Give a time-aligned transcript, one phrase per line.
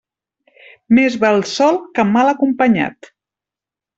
[0.99, 3.13] Més val sol que mal acompanyat.